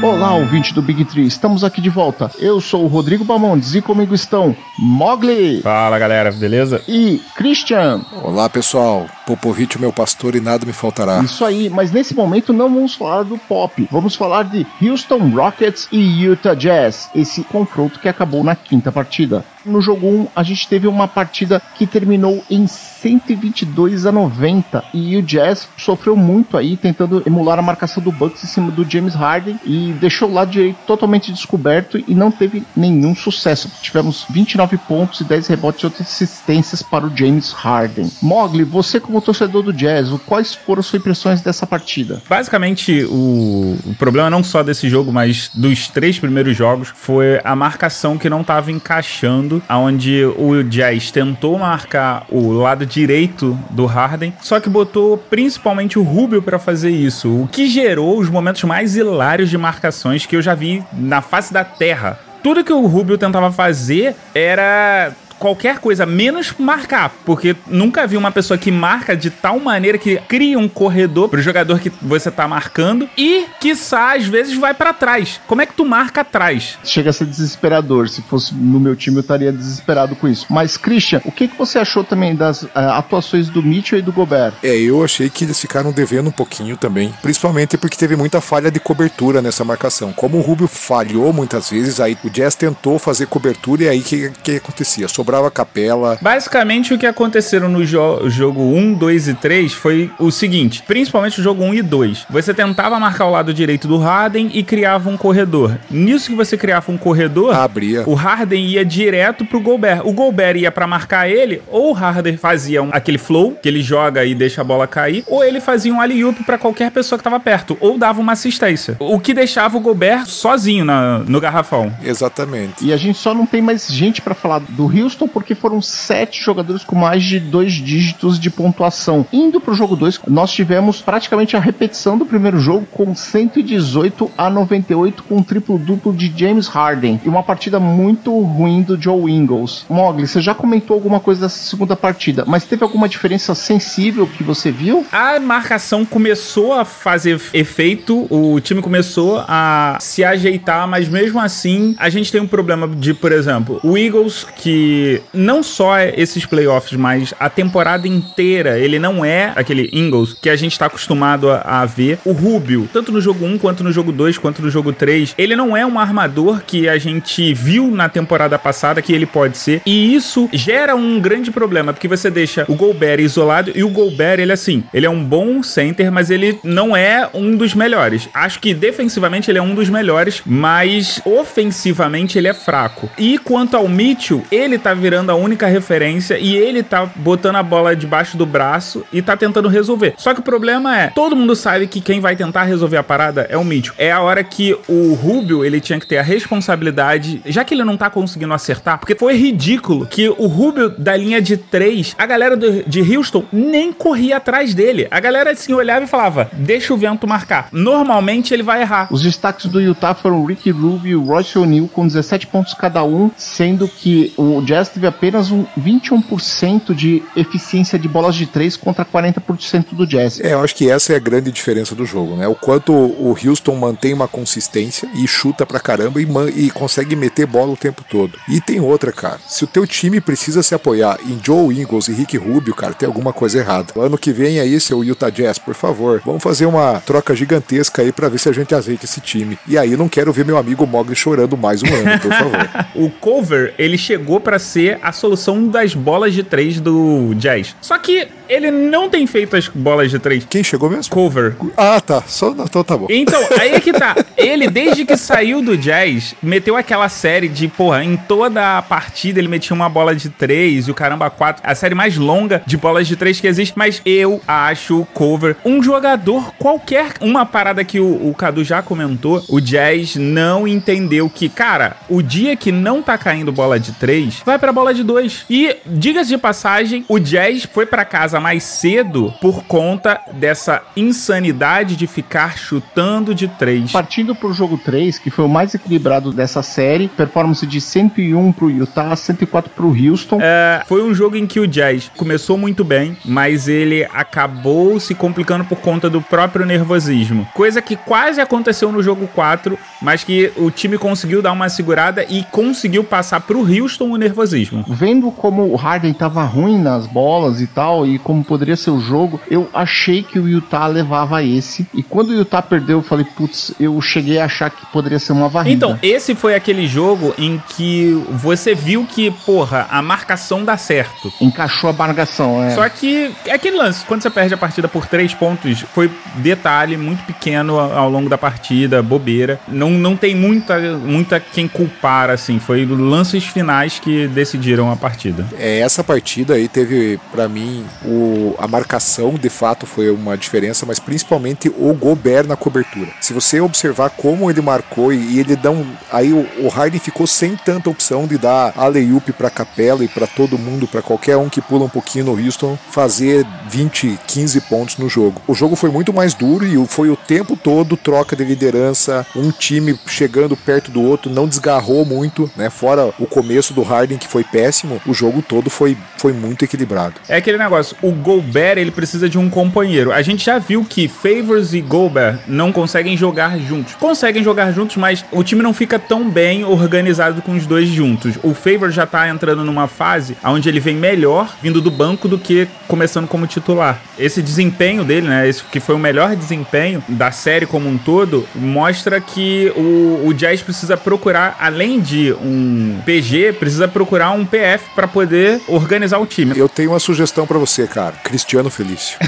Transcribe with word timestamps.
Olá, 0.00 0.32
ouvinte 0.36 0.72
do 0.72 0.80
Big 0.80 1.04
Tree, 1.06 1.26
estamos 1.26 1.64
aqui 1.64 1.80
de 1.80 1.90
volta. 1.90 2.30
Eu 2.38 2.60
sou 2.60 2.84
o 2.84 2.86
Rodrigo 2.86 3.24
Bamondes 3.24 3.74
e 3.74 3.82
comigo 3.82 4.14
estão 4.14 4.54
Mogli. 4.78 5.60
Fala 5.60 5.98
galera, 5.98 6.30
beleza? 6.30 6.80
E 6.86 7.20
Christian. 7.34 8.02
Olá 8.22 8.48
pessoal, 8.48 9.06
Popovich 9.28 9.76
é 9.76 9.80
meu 9.80 9.92
pastor 9.92 10.34
e 10.34 10.40
nada 10.40 10.64
me 10.64 10.72
faltará. 10.72 11.20
Isso 11.22 11.44
aí, 11.44 11.68
mas 11.68 11.92
nesse 11.92 12.14
momento 12.14 12.50
não 12.50 12.72
vamos 12.72 12.94
falar 12.94 13.24
do 13.24 13.36
pop, 13.36 13.86
vamos 13.92 14.14
falar 14.14 14.44
de 14.44 14.66
Houston 14.80 15.18
Rockets 15.28 15.86
e 15.92 16.24
Utah 16.24 16.54
Jazz, 16.54 17.10
esse 17.14 17.42
confronto 17.42 18.00
que 18.00 18.08
acabou 18.08 18.42
na 18.42 18.56
quinta 18.56 18.90
partida. 18.90 19.44
No 19.68 19.82
jogo 19.82 20.06
1, 20.06 20.28
a 20.34 20.42
gente 20.42 20.66
teve 20.66 20.86
uma 20.86 21.06
partida 21.06 21.60
que 21.74 21.86
terminou 21.86 22.42
em 22.48 22.66
122 22.66 24.06
a 24.06 24.12
90 24.12 24.82
e 24.94 25.16
o 25.16 25.22
Jazz 25.22 25.68
sofreu 25.76 26.16
muito 26.16 26.56
aí 26.56 26.76
tentando 26.76 27.22
emular 27.26 27.58
a 27.58 27.62
marcação 27.62 28.02
do 28.02 28.10
Bucks 28.10 28.42
em 28.42 28.46
cima 28.46 28.70
do 28.70 28.88
James 28.88 29.14
Harden 29.14 29.60
e 29.64 29.94
deixou 30.00 30.30
o 30.30 30.32
lado 30.32 30.50
direito 30.50 30.78
totalmente 30.86 31.30
descoberto 31.30 32.02
e 32.08 32.14
não 32.14 32.30
teve 32.30 32.64
nenhum 32.74 33.14
sucesso. 33.14 33.70
Tivemos 33.82 34.24
29 34.30 34.78
pontos 34.78 35.20
e 35.20 35.24
10 35.24 35.48
rebotes 35.48 35.82
e 35.82 35.86
outras 35.86 36.08
assistências 36.08 36.82
para 36.82 37.06
o 37.06 37.14
James 37.14 37.52
Harden. 37.52 38.10
Mogli, 38.22 38.64
você 38.64 38.98
como 38.98 39.17
torcedor 39.20 39.62
do 39.62 39.72
Jazz, 39.72 40.08
quais 40.26 40.54
foram 40.54 40.82
suas 40.82 41.00
impressões 41.00 41.40
dessa 41.40 41.66
partida? 41.66 42.22
Basicamente, 42.28 43.04
o, 43.04 43.76
o 43.84 43.94
problema 43.98 44.30
não 44.30 44.42
só 44.42 44.62
desse 44.62 44.88
jogo, 44.88 45.12
mas 45.12 45.50
dos 45.54 45.88
três 45.88 46.18
primeiros 46.18 46.56
jogos, 46.56 46.92
foi 46.94 47.40
a 47.44 47.54
marcação 47.54 48.18
que 48.18 48.30
não 48.30 48.40
estava 48.40 48.70
encaixando 48.70 49.62
onde 49.68 50.24
o 50.36 50.62
Jazz 50.64 51.10
tentou 51.10 51.58
marcar 51.58 52.26
o 52.30 52.52
lado 52.52 52.84
direito 52.84 53.58
do 53.70 53.86
Harden, 53.86 54.32
só 54.40 54.60
que 54.60 54.68
botou 54.68 55.16
principalmente 55.18 55.98
o 55.98 56.02
Rubio 56.02 56.42
para 56.42 56.58
fazer 56.58 56.90
isso, 56.90 57.42
o 57.42 57.48
que 57.48 57.68
gerou 57.68 58.18
os 58.18 58.28
momentos 58.28 58.64
mais 58.64 58.96
hilários 58.96 59.50
de 59.50 59.58
marcações 59.58 60.26
que 60.26 60.36
eu 60.36 60.42
já 60.42 60.54
vi 60.54 60.82
na 60.92 61.20
face 61.20 61.52
da 61.52 61.64
terra. 61.64 62.18
Tudo 62.42 62.64
que 62.64 62.72
o 62.72 62.86
Rubio 62.86 63.18
tentava 63.18 63.50
fazer 63.50 64.14
era 64.34 65.12
qualquer 65.38 65.78
coisa, 65.78 66.04
menos 66.04 66.52
marcar. 66.58 67.10
Porque 67.24 67.56
nunca 67.66 68.06
vi 68.06 68.16
uma 68.16 68.30
pessoa 68.30 68.58
que 68.58 68.70
marca 68.70 69.16
de 69.16 69.30
tal 69.30 69.58
maneira 69.58 69.96
que 69.96 70.16
cria 70.28 70.58
um 70.58 70.68
corredor 70.68 71.28
pro 71.28 71.40
jogador 71.40 71.78
que 71.78 71.90
você 72.02 72.30
tá 72.30 72.46
marcando 72.48 73.08
e, 73.16 73.46
quiçá, 73.60 74.16
às 74.16 74.26
vezes 74.26 74.56
vai 74.56 74.74
para 74.74 74.92
trás. 74.92 75.40
Como 75.46 75.62
é 75.62 75.66
que 75.66 75.74
tu 75.74 75.84
marca 75.84 76.22
atrás? 76.22 76.78
Chega 76.84 77.10
a 77.10 77.12
ser 77.12 77.26
desesperador. 77.26 78.08
Se 78.08 78.22
fosse 78.22 78.54
no 78.54 78.80
meu 78.80 78.96
time, 78.96 79.16
eu 79.16 79.20
estaria 79.20 79.52
desesperado 79.52 80.16
com 80.16 80.28
isso. 80.28 80.46
Mas, 80.50 80.76
Christian, 80.76 81.20
o 81.24 81.32
que, 81.32 81.48
que 81.48 81.56
você 81.56 81.78
achou 81.78 82.02
também 82.02 82.34
das 82.34 82.62
uh, 82.62 82.70
atuações 82.74 83.48
do 83.48 83.62
Mitchell 83.62 83.98
e 83.98 84.02
do 84.02 84.12
Gobert? 84.12 84.54
É, 84.62 84.76
eu 84.76 85.04
achei 85.04 85.30
que 85.30 85.44
eles 85.44 85.60
ficaram 85.60 85.92
devendo 85.92 86.28
um 86.28 86.32
pouquinho 86.32 86.76
também. 86.76 87.14
Principalmente 87.22 87.76
porque 87.76 87.96
teve 87.96 88.16
muita 88.16 88.40
falha 88.40 88.70
de 88.70 88.80
cobertura 88.80 89.40
nessa 89.40 89.64
marcação. 89.64 90.12
Como 90.12 90.38
o 90.38 90.40
Rubio 90.40 90.66
falhou 90.66 91.32
muitas 91.32 91.70
vezes, 91.70 92.00
aí 92.00 92.16
o 92.24 92.30
Jazz 92.30 92.54
tentou 92.54 92.98
fazer 92.98 93.26
cobertura 93.26 93.84
e 93.84 93.88
aí 93.88 94.00
o 94.00 94.02
que, 94.02 94.30
que 94.42 94.56
acontecia? 94.56 95.06
sobrava 95.08 95.27
capela. 95.50 96.18
Basicamente, 96.20 96.94
o 96.94 96.98
que 96.98 97.06
aconteceram 97.06 97.68
no 97.68 97.84
jo 97.84 98.28
jogo 98.28 98.62
1, 98.62 98.94
2 98.94 99.28
e 99.28 99.34
3 99.34 99.72
foi 99.72 100.10
o 100.18 100.30
seguinte: 100.30 100.82
principalmente 100.86 101.40
o 101.40 101.42
jogo 101.42 101.62
1 101.64 101.74
e 101.74 101.82
2. 101.82 102.26
Você 102.30 102.54
tentava 102.54 102.98
marcar 102.98 103.26
o 103.26 103.30
lado 103.30 103.52
direito 103.52 103.86
do 103.86 103.98
Harden 103.98 104.50
e 104.52 104.62
criava 104.62 105.10
um 105.10 105.16
corredor. 105.16 105.78
Nisso 105.90 106.30
que 106.30 106.36
você 106.36 106.56
criava 106.56 106.90
um 106.90 106.98
corredor, 106.98 107.54
abria. 107.54 108.04
O 108.06 108.14
Harden 108.14 108.64
ia 108.66 108.84
direto 108.84 109.44
pro 109.44 109.60
Gobert. 109.60 110.02
O 110.04 110.12
Gobert 110.12 110.56
ia 110.56 110.70
para 110.70 110.86
marcar 110.86 111.28
ele, 111.28 111.62
ou 111.68 111.90
o 111.90 111.92
Harden 111.92 112.36
fazia 112.36 112.82
um, 112.82 112.90
aquele 112.92 113.18
flow, 113.18 113.52
que 113.62 113.68
ele 113.68 113.82
joga 113.82 114.24
e 114.24 114.34
deixa 114.34 114.60
a 114.60 114.64
bola 114.64 114.86
cair, 114.86 115.24
ou 115.26 115.44
ele 115.44 115.60
fazia 115.60 115.92
um 115.92 116.00
alley-oop 116.00 116.44
pra 116.44 116.58
qualquer 116.58 116.90
pessoa 116.90 117.18
que 117.18 117.24
tava 117.24 117.40
perto, 117.40 117.76
ou 117.80 117.98
dava 117.98 118.20
uma 118.20 118.32
assistência. 118.32 118.96
O 118.98 119.20
que 119.20 119.34
deixava 119.34 119.76
o 119.76 119.80
Gobert 119.80 120.26
sozinho 120.26 120.84
na, 120.84 121.18
no 121.20 121.40
garrafão. 121.40 121.92
Exatamente. 122.02 122.84
E 122.84 122.92
a 122.92 122.96
gente 122.96 123.18
só 123.18 123.34
não 123.34 123.46
tem 123.46 123.60
mais 123.60 123.88
gente 123.88 124.22
para 124.22 124.34
falar 124.34 124.60
do 124.60 124.84
Houston 124.84 125.17
porque 125.26 125.54
foram 125.54 125.80
sete 125.80 126.42
jogadores 126.42 126.84
com 126.84 126.94
mais 126.94 127.22
de 127.22 127.40
dois 127.40 127.72
dígitos 127.72 128.38
de 128.38 128.50
pontuação. 128.50 129.26
Indo 129.32 129.60
pro 129.60 129.74
jogo 129.74 129.96
2, 129.96 130.20
nós 130.28 130.52
tivemos 130.52 131.00
praticamente 131.00 131.56
a 131.56 131.60
repetição 131.60 132.18
do 132.18 132.26
primeiro 132.26 132.60
jogo 132.60 132.86
com 132.92 133.14
118 133.14 134.30
a 134.36 134.50
98 134.50 135.22
com 135.24 135.36
um 135.36 135.42
triplo-duplo 135.42 136.12
de 136.12 136.32
James 136.36 136.68
Harden 136.68 137.20
e 137.24 137.28
uma 137.28 137.42
partida 137.42 137.80
muito 137.80 138.38
ruim 138.40 138.82
do 138.82 139.00
Joe 139.00 139.30
Ingles. 139.30 139.86
Mogli, 139.88 140.26
você 140.26 140.40
já 140.40 140.54
comentou 140.54 140.94
alguma 140.94 141.20
coisa 141.20 141.42
dessa 141.42 141.58
segunda 141.58 141.96
partida, 141.96 142.44
mas 142.46 142.64
teve 142.64 142.82
alguma 142.82 143.08
diferença 143.08 143.54
sensível 143.54 144.26
que 144.26 144.42
você 144.42 144.70
viu? 144.70 145.06
A 145.10 145.40
marcação 145.40 146.04
começou 146.04 146.74
a 146.74 146.84
fazer 146.84 147.40
efeito, 147.52 148.26
o 148.30 148.60
time 148.60 148.82
começou 148.82 149.42
a 149.48 149.96
se 150.00 150.22
ajeitar, 150.24 150.86
mas 150.86 151.08
mesmo 151.08 151.40
assim 151.40 151.94
a 151.98 152.08
gente 152.08 152.30
tem 152.30 152.40
um 152.40 152.46
problema 152.46 152.86
de, 152.88 153.14
por 153.14 153.32
exemplo, 153.32 153.80
o 153.82 153.96
Eagles 153.96 154.46
que 154.56 155.07
não 155.32 155.62
só 155.62 155.98
esses 156.00 156.44
playoffs, 156.46 156.98
mas 156.98 157.34
a 157.38 157.48
temporada 157.48 158.06
inteira, 158.06 158.78
ele 158.78 158.98
não 158.98 159.24
é 159.24 159.52
aquele 159.54 159.88
Ingles 159.92 160.34
que 160.34 160.50
a 160.50 160.56
gente 160.56 160.72
está 160.72 160.86
acostumado 160.86 161.50
a, 161.50 161.60
a, 161.60 161.86
ver. 161.86 162.18
O 162.24 162.32
Rubio, 162.32 162.88
tanto 162.92 163.12
no 163.12 163.20
jogo 163.20 163.44
1, 163.44 163.58
quanto 163.58 163.84
no 163.84 163.92
jogo 163.92 164.12
2, 164.12 164.38
quanto 164.38 164.62
no 164.62 164.70
jogo 164.70 164.92
3, 164.92 165.34
ele 165.38 165.56
não 165.56 165.76
é 165.76 165.84
um 165.84 165.98
armador 165.98 166.62
que 166.66 166.88
a 166.88 166.98
gente 166.98 167.52
viu 167.54 167.90
na 167.90 168.08
temporada 168.08 168.58
passada 168.58 169.02
que 169.02 169.12
ele 169.12 169.26
pode 169.26 169.58
ser. 169.58 169.82
E 169.84 170.14
isso 170.14 170.48
gera 170.52 170.94
um 170.94 171.20
grande 171.20 171.50
problema, 171.50 171.92
porque 171.92 172.08
você 172.08 172.30
deixa 172.30 172.64
o 172.68 172.74
Gobert 172.74 173.20
isolado 173.20 173.72
e 173.74 173.82
o 173.82 173.88
Gobert, 173.88 174.40
ele 174.40 174.52
assim, 174.52 174.84
ele 174.92 175.06
é 175.06 175.10
um 175.10 175.22
bom 175.22 175.62
center, 175.62 176.10
mas 176.10 176.30
ele 176.30 176.58
não 176.62 176.96
é 176.96 177.28
um 177.32 177.56
dos 177.56 177.74
melhores. 177.74 178.28
Acho 178.32 178.60
que 178.60 178.74
defensivamente 178.74 179.50
ele 179.50 179.58
é 179.58 179.62
um 179.62 179.74
dos 179.74 179.88
melhores, 179.88 180.42
mas 180.44 181.20
ofensivamente 181.24 182.38
ele 182.38 182.48
é 182.48 182.54
fraco. 182.54 183.10
E 183.18 183.38
quanto 183.38 183.76
ao 183.76 183.88
Mitchell, 183.88 184.42
ele 184.50 184.78
tá 184.78 184.94
virando 184.98 185.30
a 185.30 185.34
única 185.34 185.66
referência 185.66 186.38
e 186.38 186.56
ele 186.56 186.82
tá 186.82 187.08
botando 187.16 187.56
a 187.56 187.62
bola 187.62 187.96
debaixo 187.96 188.36
do 188.36 188.44
braço 188.44 189.04
e 189.12 189.22
tá 189.22 189.36
tentando 189.36 189.68
resolver. 189.68 190.14
Só 190.18 190.34
que 190.34 190.40
o 190.40 190.42
problema 190.42 190.98
é, 190.98 191.08
todo 191.08 191.36
mundo 191.36 191.54
sabe 191.56 191.86
que 191.86 192.00
quem 192.00 192.20
vai 192.20 192.36
tentar 192.36 192.64
resolver 192.64 192.96
a 192.96 193.02
parada 193.02 193.46
é 193.48 193.56
o 193.56 193.64
Mitchell. 193.64 193.94
É 193.98 194.12
a 194.12 194.20
hora 194.20 194.42
que 194.44 194.76
o 194.88 195.14
Rubio, 195.14 195.64
ele 195.64 195.80
tinha 195.80 195.98
que 195.98 196.06
ter 196.06 196.18
a 196.18 196.22
responsabilidade, 196.22 197.40
já 197.46 197.64
que 197.64 197.74
ele 197.74 197.84
não 197.84 197.96
tá 197.96 198.10
conseguindo 198.10 198.52
acertar, 198.52 198.98
porque 198.98 199.14
foi 199.14 199.36
ridículo 199.36 200.06
que 200.06 200.28
o 200.28 200.46
Rubio 200.46 200.90
da 200.90 201.16
linha 201.16 201.40
de 201.40 201.56
três, 201.56 202.14
a 202.18 202.26
galera 202.26 202.56
do, 202.56 202.82
de 202.84 203.00
Houston 203.16 203.44
nem 203.52 203.92
corria 203.92 204.36
atrás 204.36 204.74
dele. 204.74 205.06
A 205.10 205.20
galera 205.20 205.50
assim 205.50 205.72
olhava 205.72 206.04
e 206.04 206.08
falava: 206.08 206.50
"Deixa 206.52 206.92
o 206.92 206.96
vento 206.96 207.26
marcar". 207.26 207.68
Normalmente 207.72 208.52
ele 208.52 208.62
vai 208.62 208.82
errar. 208.82 209.08
Os 209.10 209.22
destaques 209.22 209.66
do 209.66 209.80
Utah 209.80 210.14
foram 210.14 210.44
Ricky 210.44 210.70
Rubio 210.70 211.22
e 211.22 211.26
Royce 211.26 211.58
O'Neal 211.58 211.88
com 211.88 212.06
17 212.06 212.46
pontos 212.46 212.74
cada 212.74 213.04
um, 213.04 213.30
sendo 213.36 213.88
que 213.88 214.32
o 214.36 214.60
Jazz 214.62 214.87
teve 214.90 215.06
apenas 215.06 215.50
um 215.50 215.64
21% 215.78 216.94
de 216.94 217.22
eficiência 217.36 217.98
de 217.98 218.08
bolas 218.08 218.34
de 218.34 218.46
três 218.46 218.76
contra 218.76 219.04
40% 219.04 219.86
do 219.92 220.06
Jazz. 220.06 220.40
É, 220.40 220.52
eu 220.52 220.60
acho 220.60 220.74
que 220.74 220.90
essa 220.90 221.12
é 221.12 221.16
a 221.16 221.20
grande 221.20 221.50
diferença 221.50 221.94
do 221.94 222.04
jogo, 222.04 222.36
né? 222.36 222.46
O 222.48 222.54
quanto 222.54 222.92
o 222.92 223.36
Houston 223.42 223.76
mantém 223.76 224.12
uma 224.12 224.28
consistência 224.28 225.08
e 225.14 225.26
chuta 225.26 225.66
pra 225.66 225.80
caramba 225.80 226.20
e, 226.20 226.26
e 226.56 226.70
consegue 226.70 227.14
meter 227.16 227.46
bola 227.46 227.72
o 227.72 227.76
tempo 227.76 228.04
todo. 228.08 228.38
E 228.48 228.60
tem 228.60 228.80
outra, 228.80 229.12
cara. 229.12 229.38
Se 229.46 229.64
o 229.64 229.66
teu 229.66 229.86
time 229.86 230.20
precisa 230.20 230.62
se 230.62 230.74
apoiar 230.74 231.18
em 231.26 231.38
Joe 231.44 231.78
Ingles 231.78 232.08
e 232.08 232.12
Rick 232.12 232.36
Rubio, 232.36 232.74
cara, 232.74 232.94
tem 232.94 233.06
alguma 233.06 233.32
coisa 233.32 233.58
errada. 233.58 233.92
O 233.94 234.00
ano 234.00 234.18
que 234.18 234.32
vem 234.32 234.60
aí, 234.60 234.78
seu 234.80 235.04
Utah 235.04 235.30
Jazz, 235.30 235.58
por 235.58 235.74
favor, 235.74 236.22
vamos 236.24 236.42
fazer 236.42 236.66
uma 236.66 237.00
troca 237.00 237.34
gigantesca 237.34 238.02
aí 238.02 238.12
para 238.12 238.28
ver 238.28 238.38
se 238.38 238.48
a 238.48 238.52
gente 238.52 238.74
azeita 238.74 239.04
esse 239.04 239.20
time. 239.20 239.58
E 239.66 239.76
aí 239.76 239.96
não 239.96 240.08
quero 240.08 240.32
ver 240.32 240.44
meu 240.44 240.56
amigo 240.56 240.86
Mogli 240.86 241.14
chorando 241.14 241.56
mais 241.56 241.82
um 241.82 241.86
ano, 241.86 242.20
por 242.20 242.32
favor. 242.32 242.68
o 242.94 243.10
cover, 243.10 243.74
ele 243.78 243.98
chegou 243.98 244.40
para 244.40 244.58
ser 244.58 244.77
a 245.02 245.12
solução 245.12 245.68
das 245.68 245.94
bolas 245.94 246.34
de 246.34 246.42
três 246.42 246.80
do 246.80 247.34
Jazz. 247.34 247.74
Só 247.80 247.98
que 247.98 248.28
ele 248.48 248.70
não 248.70 249.10
tem 249.10 249.26
feito 249.26 249.56
as 249.56 249.68
bolas 249.68 250.10
de 250.10 250.18
três. 250.18 250.46
Quem 250.48 250.64
chegou 250.64 250.88
mesmo? 250.88 251.12
Cover. 251.12 251.54
Ah, 251.76 252.00
tá. 252.00 252.22
Só, 252.26 252.50
então 252.50 252.82
tá 252.82 252.96
bom. 252.96 253.06
Então, 253.10 253.40
aí 253.60 253.74
é 253.74 253.80
que 253.80 253.92
tá. 253.92 254.16
Ele, 254.36 254.68
desde 254.68 255.04
que 255.04 255.16
saiu 255.16 255.60
do 255.60 255.76
Jazz, 255.76 256.34
meteu 256.40 256.76
aquela 256.76 257.08
série 257.08 257.48
de, 257.48 257.66
porra, 257.66 258.04
em 258.04 258.16
toda 258.16 258.78
a 258.78 258.82
partida 258.82 259.40
ele 259.40 259.48
metia 259.48 259.74
uma 259.74 259.88
bola 259.88 260.14
de 260.14 260.28
três 260.30 260.86
e 260.86 260.90
o 260.90 260.94
caramba 260.94 261.28
quatro. 261.28 261.62
A 261.66 261.74
série 261.74 261.94
mais 261.94 262.16
longa 262.16 262.62
de 262.64 262.76
bolas 262.76 263.06
de 263.08 263.16
três 263.16 263.40
que 263.40 263.46
existe. 263.46 263.76
Mas 263.76 264.00
eu 264.04 264.40
acho 264.46 265.00
o 265.00 265.06
Cover 265.06 265.56
um 265.64 265.82
jogador 265.82 266.54
qualquer. 266.54 267.14
Uma 267.20 267.44
parada 267.44 267.84
que 267.84 268.00
o, 268.00 268.28
o 268.28 268.34
Cadu 268.34 268.64
já 268.64 268.80
comentou, 268.80 269.44
o 269.48 269.60
Jazz 269.60 270.16
não 270.16 270.66
entendeu 270.66 271.28
que, 271.28 271.48
cara, 271.48 271.96
o 272.08 272.22
dia 272.22 272.56
que 272.56 272.70
não 272.70 273.02
tá 273.02 273.18
caindo 273.18 273.52
bola 273.52 273.78
de 273.78 273.92
três, 273.92 274.40
vai 274.44 274.57
vai 274.58 274.60
pra 274.60 274.72
bola 274.72 274.92
de 274.92 275.04
dois. 275.04 275.46
E, 275.48 275.76
diga-se 275.86 276.30
de 276.30 276.36
passagem, 276.36 277.04
o 277.08 277.18
Jazz 277.18 277.64
foi 277.64 277.86
para 277.86 278.04
casa 278.04 278.40
mais 278.40 278.64
cedo 278.64 279.32
por 279.40 279.64
conta 279.64 280.20
dessa 280.32 280.82
insanidade 280.96 281.94
de 281.96 282.06
ficar 282.06 282.58
chutando 282.58 283.34
de 283.34 283.46
três. 283.46 283.92
Partindo 283.92 284.34
pro 284.34 284.52
jogo 284.52 284.76
3, 284.76 285.18
que 285.18 285.30
foi 285.30 285.44
o 285.44 285.48
mais 285.48 285.74
equilibrado 285.74 286.32
dessa 286.32 286.62
série, 286.62 287.08
performance 287.08 287.64
de 287.66 287.80
101 287.80 288.52
pro 288.52 288.70
Utah, 288.70 289.14
104 289.14 289.70
pro 289.70 289.88
Houston. 289.88 290.38
É, 290.42 290.82
foi 290.86 291.02
um 291.02 291.14
jogo 291.14 291.36
em 291.36 291.46
que 291.46 291.60
o 291.60 291.66
Jazz 291.66 292.10
começou 292.16 292.58
muito 292.58 292.82
bem, 292.82 293.16
mas 293.24 293.68
ele 293.68 294.04
acabou 294.12 294.98
se 294.98 295.14
complicando 295.14 295.64
por 295.64 295.78
conta 295.78 296.10
do 296.10 296.20
próprio 296.20 296.66
nervosismo. 296.66 297.48
Coisa 297.54 297.80
que 297.80 297.96
quase 297.96 298.40
aconteceu 298.40 298.90
no 298.90 299.02
jogo 299.02 299.28
4, 299.28 299.78
mas 300.02 300.24
que 300.24 300.52
o 300.56 300.70
time 300.70 300.98
conseguiu 300.98 301.40
dar 301.40 301.52
uma 301.52 301.68
segurada 301.68 302.24
e 302.28 302.42
conseguiu 302.50 303.04
passar 303.04 303.40
pro 303.40 303.60
Houston 303.60 304.10
o 304.10 304.16
nervosismo. 304.16 304.47
Vendo 304.88 305.30
como 305.30 305.64
o 305.70 305.76
Harden 305.76 306.12
tava 306.12 306.42
ruim 306.44 306.78
nas 306.78 307.06
bolas 307.06 307.60
e 307.60 307.66
tal, 307.66 308.06
e 308.06 308.18
como 308.18 308.44
poderia 308.44 308.76
ser 308.76 308.90
o 308.90 309.00
jogo, 309.00 309.40
eu 309.50 309.68
achei 309.72 310.22
que 310.22 310.38
o 310.38 310.48
Utah 310.48 310.86
levava 310.86 311.42
esse. 311.42 311.86
E 311.94 312.02
quando 312.02 312.30
o 312.30 312.34
Utah 312.34 312.62
perdeu, 312.62 312.98
eu 312.98 313.02
falei, 313.02 313.24
putz, 313.24 313.74
eu 313.78 314.00
cheguei 314.00 314.38
a 314.38 314.44
achar 314.44 314.70
que 314.70 314.84
poderia 314.86 315.18
ser 315.18 315.32
uma 315.32 315.48
varrida. 315.48 315.74
Então, 315.74 315.98
esse 316.02 316.34
foi 316.34 316.54
aquele 316.54 316.86
jogo 316.86 317.34
em 317.38 317.60
que 317.76 318.12
você 318.32 318.74
viu 318.74 319.06
que, 319.06 319.30
porra, 319.30 319.86
a 319.90 320.00
marcação 320.02 320.64
dá 320.64 320.76
certo. 320.76 321.32
Encaixou 321.40 321.90
a 321.90 321.92
marcação, 321.92 322.62
é. 322.62 322.70
Só 322.70 322.88
que 322.88 323.30
é 323.46 323.52
aquele 323.52 323.76
lance, 323.76 324.04
quando 324.04 324.22
você 324.22 324.30
perde 324.30 324.54
a 324.54 324.56
partida 324.56 324.88
por 324.88 325.06
três 325.06 325.34
pontos, 325.34 325.80
foi 325.94 326.10
detalhe 326.36 326.96
muito 326.96 327.22
pequeno 327.24 327.78
ao 327.78 328.10
longo 328.10 328.28
da 328.28 328.38
partida, 328.38 329.02
bobeira. 329.02 329.60
Não, 329.68 329.90
não 329.90 330.16
tem 330.16 330.34
muita, 330.34 330.78
muita 330.98 331.40
quem 331.40 331.68
culpar, 331.68 332.30
assim. 332.30 332.58
Foi 332.58 332.84
lances 332.86 333.44
finais 333.44 333.98
que 333.98 334.28
decidiram 334.38 334.90
a 334.90 334.96
partida. 334.96 335.44
É, 335.58 335.80
essa 335.80 336.04
partida 336.04 336.54
aí 336.54 336.68
teve, 336.68 337.18
para 337.32 337.48
mim, 337.48 337.84
o, 338.04 338.54
a 338.56 338.68
marcação 338.68 339.34
de 339.34 339.48
fato 339.48 339.84
foi 339.84 340.10
uma 340.10 340.38
diferença, 340.38 340.86
mas 340.86 341.00
principalmente 341.00 341.68
o 341.68 341.92
Gobert 341.92 342.46
na 342.46 342.56
cobertura. 342.56 343.08
Se 343.20 343.32
você 343.32 343.60
observar 343.60 344.10
como 344.10 344.48
ele 344.48 344.60
marcou 344.60 345.12
e 345.12 345.40
ele 345.40 345.56
dá 345.56 345.72
um. 345.72 345.84
Aí 346.12 346.32
o, 346.32 346.46
o 346.60 346.68
Harden 346.68 347.00
ficou 347.00 347.26
sem 347.26 347.56
tanta 347.56 347.90
opção 347.90 348.28
de 348.28 348.38
dar 348.38 348.72
alley-oop 348.76 349.32
pra 349.32 349.50
capela 349.50 350.04
e 350.04 350.08
para 350.08 350.26
todo 350.26 350.56
mundo, 350.56 350.86
para 350.86 351.02
qualquer 351.02 351.36
um 351.36 351.48
que 351.48 351.60
pula 351.60 351.84
um 351.84 351.88
pouquinho 351.88 352.26
no 352.26 352.38
Houston, 352.38 352.78
fazer 352.90 353.44
20, 353.68 354.20
15 354.24 354.60
pontos 354.62 354.96
no 354.98 355.08
jogo. 355.08 355.42
O 355.48 355.54
jogo 355.54 355.74
foi 355.74 355.90
muito 355.90 356.12
mais 356.12 356.32
duro 356.32 356.64
e 356.64 356.86
foi 356.86 357.10
o 357.10 357.16
tempo 357.16 357.56
todo 357.56 357.96
troca 357.96 358.36
de 358.36 358.44
liderança, 358.44 359.26
um 359.34 359.50
time 359.50 359.98
chegando 360.06 360.56
perto 360.56 360.92
do 360.92 361.02
outro, 361.02 361.30
não 361.30 361.48
desgarrou 361.48 362.04
muito, 362.04 362.48
né? 362.56 362.70
Fora 362.70 363.12
o 363.18 363.26
começo 363.26 363.74
do 363.74 363.82
Harden 363.82 364.18
que 364.18 364.27
foi 364.28 364.44
péssimo, 364.44 365.00
o 365.06 365.14
jogo 365.14 365.42
todo 365.42 365.70
foi, 365.70 365.96
foi 366.18 366.32
muito 366.32 366.64
equilibrado. 366.64 367.14
É 367.28 367.36
aquele 367.36 367.58
negócio, 367.58 367.96
o 368.02 368.12
Gobert 368.12 368.78
ele 368.78 368.90
precisa 368.90 369.28
de 369.28 369.38
um 369.38 369.48
companheiro. 369.48 370.12
A 370.12 370.22
gente 370.22 370.44
já 370.44 370.58
viu 370.58 370.84
que 370.84 371.08
Favors 371.08 371.72
e 371.72 371.80
Gobert 371.80 372.40
não 372.46 372.70
conseguem 372.70 373.16
jogar 373.16 373.58
juntos. 373.58 373.94
Conseguem 373.94 374.42
jogar 374.42 374.72
juntos, 374.72 374.96
mas 374.96 375.24
o 375.32 375.42
time 375.42 375.62
não 375.62 375.72
fica 375.72 375.98
tão 375.98 376.28
bem 376.28 376.64
organizado 376.64 377.42
com 377.42 377.52
os 377.52 377.66
dois 377.66 377.88
juntos. 377.88 378.34
O 378.42 378.54
Favors 378.54 378.94
já 378.94 379.06
tá 379.06 379.28
entrando 379.28 379.64
numa 379.64 379.88
fase 379.88 380.36
onde 380.44 380.68
ele 380.68 380.80
vem 380.80 380.96
melhor 380.96 381.56
vindo 381.62 381.80
do 381.80 381.90
banco 381.90 382.28
do 382.28 382.38
que 382.38 382.68
começando 382.86 383.26
como 383.26 383.46
titular. 383.46 384.00
Esse 384.18 384.42
desempenho 384.42 385.04
dele, 385.04 385.28
né, 385.28 385.48
esse 385.48 385.64
que 385.64 385.80
foi 385.80 385.94
o 385.94 385.98
melhor 385.98 386.34
desempenho 386.36 387.02
da 387.08 387.30
série 387.30 387.66
como 387.66 387.88
um 387.88 387.96
todo, 387.96 388.46
mostra 388.54 389.20
que 389.20 389.72
o, 389.76 390.26
o 390.26 390.34
Jazz 390.34 390.62
precisa 390.62 390.96
procurar, 390.96 391.56
além 391.60 392.00
de 392.00 392.32
um 392.32 392.98
PG, 393.04 393.54
precisa 393.54 393.86
procurar 393.88 394.17
um 394.32 394.44
PF 394.44 394.90
para 394.94 395.06
poder 395.06 395.60
organizar 395.66 396.18
o 396.18 396.26
time. 396.26 396.56
Eu 396.56 396.68
tenho 396.68 396.90
uma 396.90 396.98
sugestão 396.98 397.46
para 397.46 397.58
você, 397.58 397.86
cara. 397.86 398.14
Cristiano 398.24 398.70
Felício. 398.70 399.18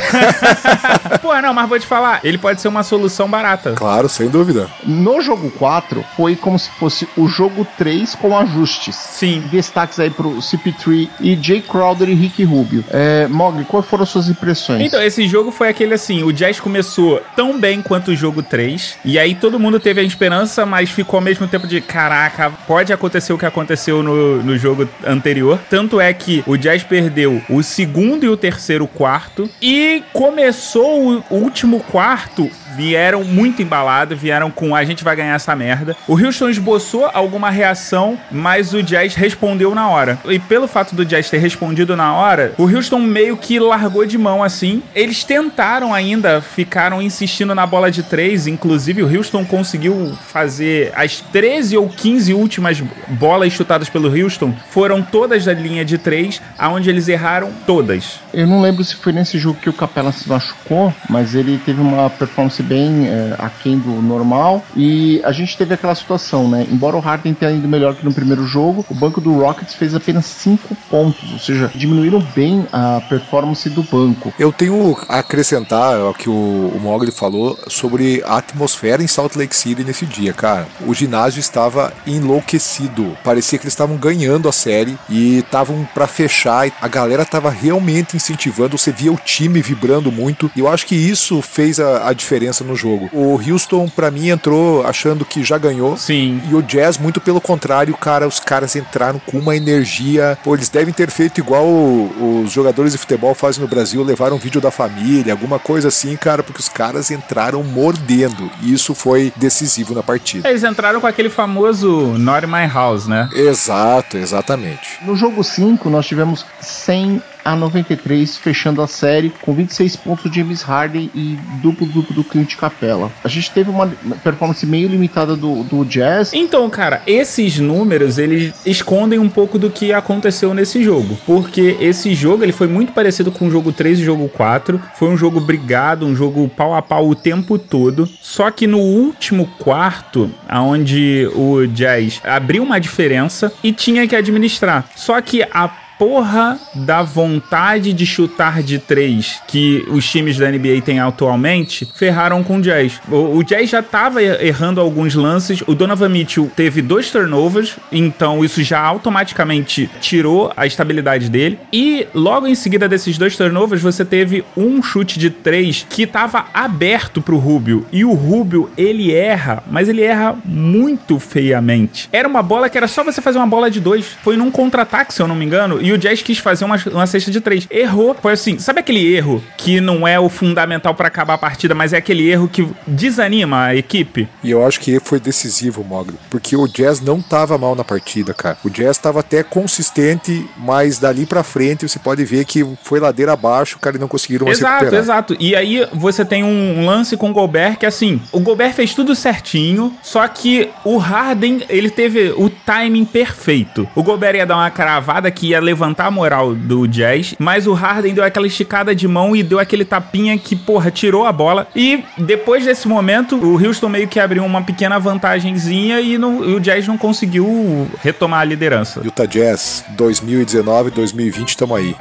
Pô, 1.23 1.35
não, 1.41 1.55
mas 1.55 1.69
vou 1.69 1.79
te 1.79 1.87
falar, 1.87 2.21
ele 2.25 2.39
pode 2.39 2.61
ser 2.61 2.69
uma 2.69 2.83
solução 2.83 3.29
barata. 3.29 3.73
Claro, 3.73 4.09
sem 4.09 4.29
dúvida. 4.29 4.69
No 4.85 5.21
jogo 5.21 5.51
4, 5.51 6.05
foi 6.17 6.37
como 6.37 6.59
se 6.59 6.71
fosse 6.71 7.09
o 7.17 7.29
jogo 7.29 7.67
3 7.79 8.15
com 8.15 8.37
ajustes. 8.37 8.97
Sim. 8.97 9.43
Destaques 9.51 9.99
aí 10.01 10.11
pro 10.11 10.31
CP3 10.37 11.09
e 11.21 11.39
Jay 11.41 11.61
Crowder 11.61 12.09
e 12.09 12.15
Rick 12.15 12.43
Rubio. 12.45 12.85
É, 12.91 13.27
Mogli, 13.29 13.65
quais 13.65 13.87
foram 13.87 14.03
as 14.03 14.09
suas 14.09 14.29
impressões? 14.29 14.83
Então, 14.83 15.03
esse 15.03 15.27
jogo 15.27 15.51
foi 15.51 15.69
aquele 15.69 15.95
assim, 15.95 16.23
o 16.23 16.33
Jazz 16.33 16.61
começou 16.61 17.21
tão 17.37 17.59
bem 17.59 17.83
quanto 17.83 18.11
o 18.11 18.17
jogo 18.17 18.43
3, 18.43 18.99
e 19.05 19.19
aí 19.19 19.35
todo 19.35 19.59
mundo 19.59 19.79
teve 19.79 20.01
a 20.01 20.05
esperança, 20.05 20.65
mas 20.67 20.91
ficou 20.91 21.19
ao 21.19 21.23
mesmo 21.23 21.47
tempo 21.47 21.67
de, 21.67 21.81
caraca, 21.81 22.51
pode 22.67 22.93
acontecer 22.93 23.33
o 23.33 23.39
que 23.39 23.47
aconteceu 23.47 24.03
no, 24.03 24.43
no 24.43 24.59
jogo 24.59 24.80
anterior. 25.05 25.59
Tanto 25.69 26.01
é 26.01 26.13
que 26.13 26.43
o 26.47 26.57
Jazz 26.57 26.83
perdeu 26.83 27.43
o 27.49 27.63
segundo 27.63 28.25
e 28.25 28.29
o 28.29 28.37
terceiro 28.37 28.87
quarto, 28.87 29.49
e 29.61 30.03
começou 30.13 31.25
o 31.31 31.35
último 31.35 31.81
quarto 31.81 32.51
vieram 32.77 33.25
muito 33.25 33.63
embalados, 33.63 34.19
vieram 34.19 34.51
com 34.51 34.75
a 34.75 34.85
gente 34.85 35.05
vai 35.05 35.17
ganhar 35.17 35.35
essa 35.35 35.55
merda. 35.55 35.97
O 36.07 36.15
Houston 36.15 36.49
esboçou 36.49 37.11
alguma 37.13 37.51
reação, 37.51 38.19
mas 38.31 38.73
o 38.73 38.83
Jazz 38.83 39.15
respondeu 39.15 39.75
na 39.75 39.89
hora. 39.89 40.19
E 40.25 40.39
pelo 40.39 40.69
fato 40.69 40.95
do 40.95 41.05
Jazz 41.05 41.31
ter 41.31 41.39
respondido 41.39 41.97
na 41.97 42.15
hora, 42.15 42.53
o 42.59 42.65
Houston 42.65 42.99
meio 42.99 43.37
que 43.37 43.59
largou 43.59 44.05
de 44.05 44.19
mão 44.19 44.43
assim. 44.43 44.83
Eles 44.95 45.25
tentaram 45.25 45.93
ainda, 45.93 46.41
ficaram 46.41 47.03
insistindo 47.03 47.55
na 47.55 47.67
bola 47.67 47.91
de 47.91 48.03
três, 48.03 48.47
inclusive 48.47 49.03
o 49.03 49.17
Houston 49.17 49.45
conseguiu 49.45 50.17
fazer 50.29 50.93
as 50.95 51.21
13 51.21 51.77
ou 51.77 51.89
15 51.89 52.35
últimas 52.35 52.81
bolas 53.09 53.53
chutadas 53.53 53.89
pelo 53.89 54.09
Houston, 54.09 54.55
foram 54.71 55.03
todas 55.03 55.45
da 55.45 55.53
linha 55.53 55.85
de 55.85 55.99
três, 55.99 56.41
aonde 56.59 56.91
eles 56.91 57.09
erraram 57.09 57.51
todas. 57.67 58.21
Eu 58.33 58.47
não 58.47 58.61
lembro 58.61 58.83
se 58.85 58.97
foi 58.97 59.13
nesse 59.13 59.39
jogo 59.39 59.59
que 59.61 59.69
o 59.69 59.73
Capela 59.73 60.13
se 60.13 60.29
machucou, 60.29 60.93
mas 61.09 61.35
ele 61.35 61.59
teve 61.65 61.81
uma 61.81 62.09
performance 62.11 62.60
bem 62.63 63.09
é, 63.09 63.35
aquém 63.39 63.79
do 63.79 64.03
normal. 64.03 64.65
E 64.77 65.21
a 65.25 65.33
gente 65.33 65.57
teve 65.57 65.75
aquela 65.75 65.95
situação, 65.95 66.49
né? 66.49 66.67
Embora 66.71 66.97
o 66.97 67.01
Harden 67.01 67.35
tenha 67.35 67.53
ido 67.53 67.69
melhor 67.69 67.95
que 67.95 68.05
no 68.05 68.13
primeiro 68.13 68.47
jogo, 68.47 68.85
o 68.89 68.95
banco 68.95 69.21
do 69.21 69.39
Rockets 69.39 69.75
fez 69.75 69.95
apenas 69.95 70.27
5 70.27 70.77
pontos, 70.89 71.33
ou 71.33 71.39
seja, 71.39 71.71
diminuíram 71.75 72.21
bem 72.35 72.67
a 72.73 73.01
performance 73.09 73.69
do 73.71 73.83
banco. 73.83 74.33
Eu 74.39 74.53
tenho 74.53 74.97
a 75.09 75.19
acrescentar 75.19 75.99
o 76.01 76.15
que 76.15 76.29
o, 76.29 76.33
o 76.33 76.81
Mogli 76.81 77.11
falou 77.11 77.59
sobre 77.69 78.23
a 78.27 78.39
atmosfera 78.39 79.03
em 79.03 79.07
Salt 79.07 79.37
Lake 79.37 79.55
City 79.55 79.85
nesse 79.85 80.07
dia, 80.07 80.33
cara. 80.33 80.67
O 80.87 80.95
ginásio 80.95 81.41
estava 81.41 81.93
enlouquecido. 82.07 83.17
Parecia 83.23 83.59
que 83.59 83.65
eles 83.65 83.73
estavam 83.73 83.97
ganhando 83.97 84.49
a 84.49 84.53
série 84.53 84.99
e 85.09 85.39
estavam 85.39 85.89
para 85.95 86.07
fechar. 86.07 86.71
A 86.81 86.89
galera 86.89 87.23
estava 87.23 87.51
realmente 87.51 88.17
incentivando. 88.17 88.77
Você 88.77 88.93
via 88.93 89.13
o 89.13 89.17
time 89.17 89.63
vibrando 89.63 90.11
muito. 90.11 90.51
E 90.57 90.61
eu 90.61 90.69
acho 90.69 90.87
que 90.87 90.95
isso 90.95 91.41
fez 91.43 91.79
a, 91.79 92.09
a 92.09 92.13
diferença 92.13 92.50
no 92.65 92.75
jogo. 92.75 93.09
O 93.13 93.41
Houston, 93.41 93.89
para 93.89 94.11
mim, 94.11 94.29
entrou 94.29 94.87
achando 94.87 95.25
que 95.25 95.43
já 95.45 95.59
ganhou. 95.59 95.97
Sim. 95.97 96.41
E 96.51 96.55
o 96.55 96.63
Jazz, 96.63 96.99
muito 96.99 97.21
pelo 97.21 97.41
contrário, 97.41 97.97
cara, 97.97 98.27
os 98.27 98.41
caras 98.41 98.75
entraram 98.77 99.21
com 99.25 99.39
uma 99.39 99.57
energia. 99.57 100.39
Pô, 100.43 100.55
eles 100.55 100.69
devem 100.69 100.93
ter 100.93 101.11
feito 101.11 101.39
igual 101.39 101.67
os 101.67 102.51
jogadores 102.51 102.93
de 102.93 102.99
futebol 102.99 103.35
fazem 103.35 103.61
no 103.61 103.69
Brasil, 103.69 104.03
levaram 104.03 104.37
um 104.37 104.39
vídeo 104.39 104.61
da 104.61 104.71
família, 104.71 105.33
alguma 105.33 105.59
coisa 105.59 105.89
assim, 105.89 106.17
cara, 106.17 106.43
porque 106.43 106.61
os 106.61 106.69
caras 106.69 107.11
entraram 107.11 107.63
mordendo. 107.63 108.51
E 108.63 108.73
isso 108.73 108.95
foi 108.95 109.33
decisivo 109.37 109.95
na 109.95 110.03
partida. 110.03 110.49
Eles 110.49 110.65
entraram 110.65 111.01
com 111.01 111.07
aquele 111.07 111.31
famoso 111.31 112.19
Not 112.19 112.47
in 112.47 112.51
My 112.51 112.67
House, 112.67 113.07
né? 113.07 113.29
Exato, 113.33 114.17
exatamente. 114.17 114.99
No 115.03 115.17
jogo 115.17 115.43
5, 115.43 115.89
nós 115.89 116.07
tivemos 116.07 116.45
100 116.61 117.23
a 117.45 117.57
93, 117.57 118.37
fechando 118.37 118.83
a 118.83 118.87
série 118.87 119.31
com 119.43 119.53
26 119.53 119.97
pontos 119.97 120.31
de 120.31 120.39
James 120.39 120.63
Harden 120.63 121.11
e 121.15 121.39
duplo 121.63 121.87
duplo 121.87 122.15
do 122.15 122.25
Clint 122.25 122.57
Capella. 122.57 123.11
A 123.23 123.29
gente 123.29 123.51
teve 123.51 123.71
uma 123.71 123.87
performance 124.23 124.65
meio 124.67 124.89
limitada 124.89 125.37
do, 125.37 125.63
do 125.65 125.85
Jazz. 125.85 126.33
Então, 126.33 126.69
cara, 126.71 127.03
esses 127.07 127.59
números 127.59 128.19
eles 128.19 128.55
escondem 128.65 129.19
um 129.19 129.29
pouco 129.29 129.59
do 129.59 129.71
que 129.71 129.93
aconteceu 129.93 130.55
nesse 130.55 130.83
jogo, 130.83 131.19
porque 131.27 131.77
esse 131.81 132.15
jogo 132.15 132.43
ele 132.43 132.53
foi 132.53 132.67
muito 132.67 132.93
parecido 132.93 133.31
com 133.31 133.47
o 133.47 133.51
jogo 133.51 133.73
3 133.73 133.99
e 133.99 134.03
o 134.03 134.05
jogo 134.05 134.29
4. 134.29 134.81
Foi 134.95 135.09
um 135.09 135.17
jogo 135.17 135.41
brigado, 135.41 136.07
um 136.07 136.15
jogo 136.15 136.49
pau 136.49 136.75
a 136.75 136.83
pau 136.83 137.09
o 137.09 137.15
tempo 137.15 137.59
todo. 137.59 138.09
Só 138.21 138.51
que 138.51 138.67
no 138.67 138.79
último 138.79 139.47
quarto, 139.59 140.31
aonde 140.49 141.29
o 141.35 141.67
Jazz 141.67 142.21
abriu 142.25 142.63
uma 142.63 142.81
diferença 142.81 143.53
e 143.63 143.73
tinha 143.73 144.07
que 144.07 144.17
administrar. 144.17 144.89
Só 144.95 145.21
que 145.21 145.43
a 145.43 145.71
porra 146.01 146.59
da 146.75 147.03
vontade 147.03 147.93
de 147.93 148.07
chutar 148.07 148.63
de 148.63 148.79
três 148.79 149.43
que 149.47 149.85
os 149.91 150.11
times 150.11 150.39
da 150.39 150.51
NBA 150.51 150.81
têm 150.83 150.99
atualmente 150.99 151.87
ferraram 151.95 152.43
com 152.43 152.57
o 152.57 152.63
Jazz. 152.63 152.99
O, 153.07 153.37
o 153.37 153.45
Jazz 153.45 153.69
já 153.69 153.83
tava 153.83 154.23
errando 154.23 154.81
alguns 154.81 155.15
lances, 155.15 155.63
o 155.67 155.75
Donovan 155.75 156.09
Mitchell 156.09 156.51
teve 156.57 156.81
dois 156.81 157.11
turnovers, 157.11 157.77
então 157.93 158.43
isso 158.43 158.63
já 158.63 158.81
automaticamente 158.81 159.91
tirou 160.01 160.51
a 160.57 160.67
estabilidade 160.67 161.29
dele. 161.29 161.59
E 161.71 162.07
logo 162.15 162.47
em 162.47 162.55
seguida 162.55 162.89
desses 162.89 163.19
dois 163.19 163.37
turnovers, 163.37 163.83
você 163.83 164.03
teve 164.03 164.43
um 164.57 164.83
chute 164.83 165.19
de 165.19 165.29
três 165.29 165.87
que 165.91 166.07
tava 166.07 166.47
aberto 166.55 167.21
pro 167.21 167.37
Rubio. 167.37 167.85
E 167.93 168.07
o 168.07 168.15
Rubio, 168.15 168.71
ele 168.75 169.13
erra, 169.13 169.63
mas 169.71 169.87
ele 169.87 170.01
erra 170.01 170.35
muito 170.47 171.19
feiamente. 171.19 172.09
Era 172.11 172.27
uma 172.27 172.43
bola 172.43 172.71
que 172.71 172.79
era 172.79 172.89
só 172.89 173.05
você 173.05 173.21
fazer 173.21 173.37
uma 173.37 173.47
bola 173.47 173.71
de 173.71 173.81
dois. 173.81 174.17
Foi 174.23 174.35
num 174.35 174.51
contra-ataque, 174.51 175.13
se 175.13 175.21
eu 175.21 175.29
não 175.29 175.35
me 175.35 175.45
engano, 175.45 175.79
e 175.83 175.90
o 175.93 175.99
Jazz 175.99 176.23
quis 176.23 176.39
fazer 176.39 176.65
uma, 176.65 176.77
uma 176.93 177.07
cesta 177.07 177.31
de 177.31 177.41
três. 177.41 177.67
Errou. 177.71 178.15
Foi 178.21 178.33
assim, 178.33 178.59
sabe 178.59 178.81
aquele 178.81 179.15
erro 179.15 179.43
que 179.57 179.81
não 179.81 180.07
é 180.07 180.19
o 180.19 180.29
fundamental 180.29 180.95
para 180.95 181.09
acabar 181.09 181.35
a 181.35 181.39
partida, 181.39 181.75
mas 181.75 181.93
é 181.93 181.97
aquele 181.97 182.29
erro 182.29 182.49
que 182.49 182.67
desanima 182.87 183.65
a 183.67 183.77
equipe? 183.77 184.29
E 184.43 184.51
eu 184.51 184.65
acho 184.67 184.81
que 184.81 184.99
foi 185.01 185.21
decisivo, 185.21 185.85
Mogli, 185.85 186.15
porque 186.29 186.57
o 186.57 186.67
Jazz 186.67 187.01
não 187.01 187.21
tava 187.21 187.57
mal 187.59 187.75
na 187.75 187.85
partida, 187.85 188.35
cara. 188.35 188.57
O 188.65 188.71
Jazz 188.71 188.99
tava 188.99 189.21
até 189.21 189.43
consistente, 189.43 190.47
mas 190.57 190.99
dali 190.99 191.27
para 191.27 191.43
frente 191.43 191.89
você 191.89 191.99
pode 191.99 192.25
ver 192.25 192.45
que 192.45 192.67
foi 192.83 193.01
ladeira 193.01 193.33
abaixo, 193.33 193.79
cara, 193.79 193.97
e 193.97 194.01
não 194.01 194.09
conseguiram 194.09 194.49
Exato, 194.49 194.73
recuperar. 194.85 195.03
exato. 195.03 195.37
E 195.39 195.55
aí 195.57 195.87
você 195.93 196.25
tem 196.25 196.45
um 196.45 196.85
lance 196.85 197.17
com 197.17 197.31
o 197.31 197.33
Gobert 197.33 197.77
que 197.79 197.87
assim, 197.87 198.21
o 198.33 198.41
Gobert 198.41 198.75
fez 198.75 198.95
tudo 198.95 199.15
certinho, 199.15 199.95
só 200.03 200.27
que 200.29 200.69
o 200.85 200.97
Harden, 200.99 201.63
ele 201.69 201.91
teve 201.91 202.33
o 202.37 202.49
timing 202.51 203.05
perfeito. 203.05 203.89
O 203.95 204.03
Gobert 204.03 204.37
ia 204.37 204.47
dar 204.47 204.57
uma 204.57 204.71
cravada 204.71 205.31
que 205.31 205.49
ia 205.49 205.61
levantar 205.81 206.07
a 206.07 206.11
moral 206.11 206.55
do 206.55 206.87
Jazz, 206.87 207.35
mas 207.39 207.67
o 207.67 207.73
Harden 207.73 208.13
deu 208.13 208.23
aquela 208.23 208.47
esticada 208.47 208.95
de 208.95 209.09
mão 209.09 209.35
e 209.35 209.43
deu 209.43 209.59
aquele 209.59 209.85
tapinha 209.85 210.37
que, 210.37 210.55
porra, 210.55 210.91
tirou 210.91 211.25
a 211.25 211.33
bola. 211.33 211.67
E 211.75 212.05
depois 212.19 212.67
desse 212.67 212.87
momento, 212.87 213.37
o 213.37 213.55
Houston 213.55 213.89
meio 213.89 214.07
que 214.07 214.21
abriu 214.21 214.45
uma 214.45 214.61
pequena 214.63 214.99
vantagenzinha 214.99 216.01
e, 216.01 216.19
não, 216.19 216.45
e 216.45 216.55
o 216.55 216.61
Jazz 216.61 216.87
não 216.87 216.99
conseguiu 216.99 217.89
retomar 218.03 218.41
a 218.41 218.45
liderança. 218.45 219.01
Utah 219.03 219.25
Jazz 219.25 219.85
2019, 219.97 220.91
2020, 220.91 221.57
tamo 221.57 221.75
aí. 221.75 221.97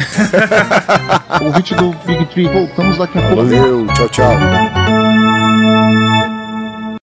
Ouvinte 1.41 1.73
do 1.75 1.91
Big 2.05 2.25
Tree, 2.27 2.47
voltamos 2.47 2.97
daqui 2.97 3.17
a 3.17 3.21
pouco. 3.21 3.35
Valeu, 3.37 3.87
tchau, 3.87 4.09
tchau. 4.09 4.33